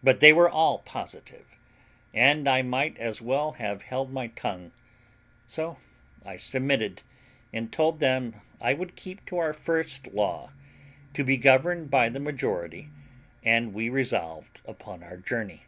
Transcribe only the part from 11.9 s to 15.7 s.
by the majority, and we resolved upon our journey.